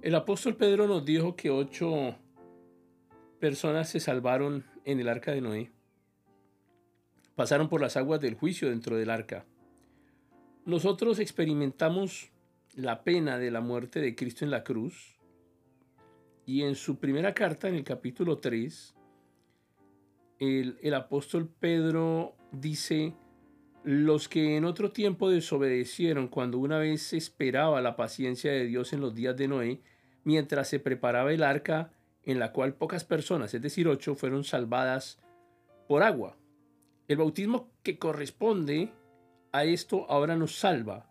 [0.00, 2.16] El apóstol Pedro nos dijo que ocho
[3.40, 5.72] personas se salvaron en el arca de Noé.
[7.34, 9.44] Pasaron por las aguas del juicio dentro del arca.
[10.64, 12.30] Nosotros experimentamos
[12.74, 15.18] la pena de la muerte de Cristo en la cruz.
[16.46, 18.94] Y en su primera carta, en el capítulo 3,
[20.38, 23.14] el, el apóstol Pedro dice,
[23.88, 28.92] los que en otro tiempo desobedecieron cuando una vez se esperaba la paciencia de Dios
[28.92, 29.80] en los días de Noé,
[30.24, 31.90] mientras se preparaba el arca
[32.26, 35.18] en la cual pocas personas, es decir, ocho, fueron salvadas
[35.86, 36.36] por agua.
[37.08, 38.92] El bautismo que corresponde
[39.52, 41.10] a esto ahora nos salva,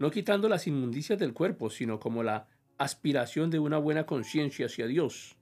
[0.00, 4.88] no quitando las inmundicias del cuerpo, sino como la aspiración de una buena conciencia hacia
[4.88, 5.36] Dios,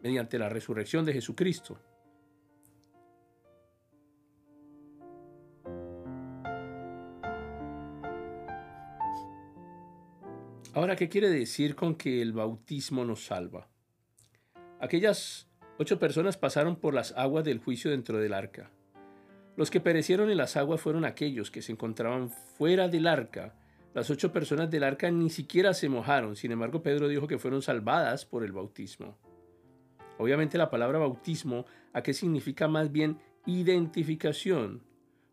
[0.00, 1.80] mediante la resurrección de Jesucristo.
[10.74, 13.68] Ahora, ¿qué quiere decir con que el bautismo nos salva?
[14.80, 15.46] Aquellas
[15.78, 18.70] ocho personas pasaron por las aguas del juicio dentro del arca.
[19.54, 23.54] Los que perecieron en las aguas fueron aquellos que se encontraban fuera del arca.
[23.92, 27.60] Las ocho personas del arca ni siquiera se mojaron, sin embargo Pedro dijo que fueron
[27.60, 29.18] salvadas por el bautismo.
[30.16, 34.82] Obviamente la palabra bautismo, ¿a qué significa más bien identificación?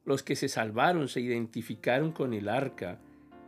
[0.03, 2.99] Los que se salvaron se identificaron con el arca.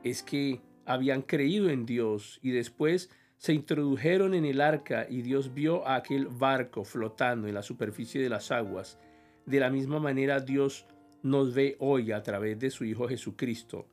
[0.04, 0.62] Es que
[0.94, 5.96] habían creído en Dios y después se introdujeron en el arca y Dios vio a
[5.96, 9.00] aquel barco flotando en la superficie de las aguas.
[9.46, 10.86] De la misma manera Dios
[11.24, 13.88] nos ve hoy a través de su Hijo Jesucristo.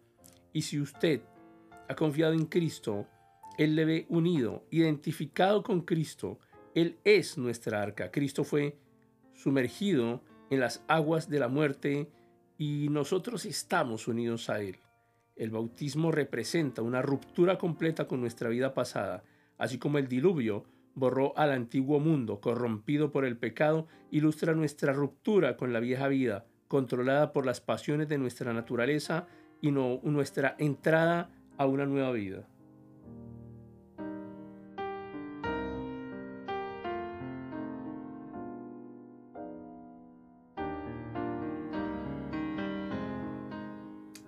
[0.53, 1.23] Y si usted
[1.89, 3.07] ha confiado en Cristo,
[3.57, 6.41] Él le ve unido, identificado con Cristo.
[6.75, 8.11] Él es nuestra arca.
[8.11, 8.77] Cristo fue
[9.35, 12.11] sumergido en las aguas de la muerte
[12.58, 14.79] y nosotros estamos unidos a Él.
[15.39, 19.23] El bautismo representa una ruptura completa con nuestra vida pasada,
[19.57, 20.65] así como el diluvio
[20.97, 26.45] borró al antiguo mundo corrompido por el pecado, ilustra nuestra ruptura con la vieja vida,
[26.67, 29.29] controlada por las pasiones de nuestra naturaleza
[29.61, 32.49] y nuestra entrada a una nueva vida.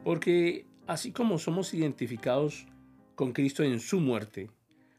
[0.04, 2.66] Porque así como somos identificados
[3.14, 4.50] con Cristo en su muerte,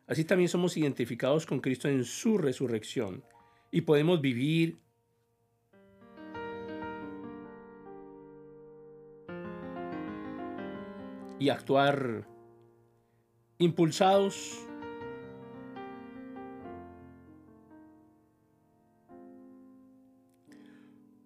[0.07, 3.25] así también somos identificados con Cristo en su resurrección
[3.72, 4.80] y podemos vivir
[11.40, 12.25] y actuar
[13.57, 14.66] impulsados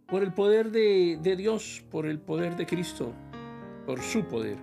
[0.07, 3.13] por el poder de, Dios, por el poder de Cristo
[3.85, 4.57] por su poder.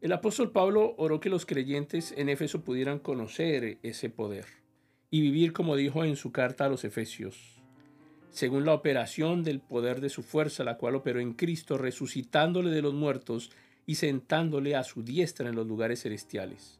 [0.00, 4.46] El apóstol Pablo oró que los creyentes en Éfeso pudieran conocer ese poder
[5.10, 7.60] y vivir como dijo en su carta a los Efesios,
[8.30, 12.82] según la operación del poder de su fuerza, la cual operó en Cristo, resucitándole de
[12.82, 13.50] los muertos
[13.86, 16.78] y sentándole a su diestra en los lugares celestiales.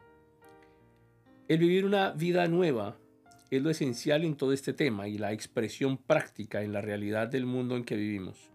[1.49, 2.99] El vivir una vida nueva
[3.51, 7.47] es lo esencial en todo este tema y la expresión práctica en la realidad del
[7.47, 8.53] mundo en que vivimos.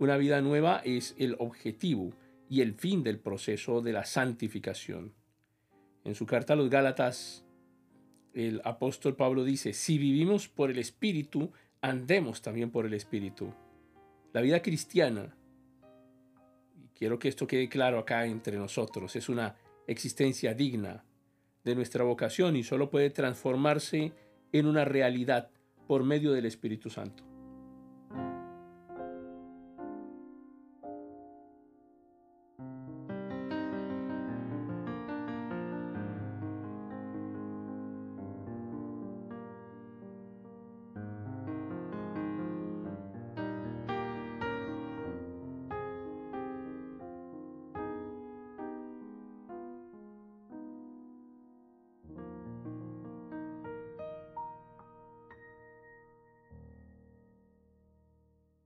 [0.00, 2.14] Una vida nueva es el objetivo
[2.48, 5.12] y el fin del proceso de la santificación.
[6.04, 7.44] En su carta a los Gálatas,
[8.32, 11.52] el apóstol Pablo dice, si vivimos por el Espíritu,
[11.82, 13.52] andemos también por el Espíritu.
[14.32, 15.36] La vida cristiana,
[16.82, 19.54] y quiero que esto quede claro acá entre nosotros, es una
[19.86, 21.04] existencia digna
[21.62, 24.14] de nuestra vocación y solo puede transformarse
[24.50, 25.50] en una realidad
[25.86, 27.29] por medio del Espíritu Santo.